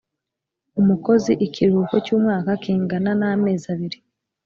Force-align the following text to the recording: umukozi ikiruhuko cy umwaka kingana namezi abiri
umukozi 0.79 1.31
ikiruhuko 1.45 1.95
cy 2.05 2.11
umwaka 2.17 2.51
kingana 2.63 3.11
namezi 3.21 3.65
abiri 3.73 3.97